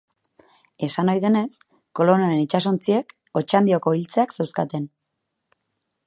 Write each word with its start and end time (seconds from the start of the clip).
Esan 0.85 1.11
ohi 1.11 1.19
denez, 1.25 1.49
Kolonen 1.99 2.33
itsasontziek 2.45 3.13
Otxandioko 3.41 3.93
iltzeak 4.01 4.33
zeuzkaten. 4.39 4.89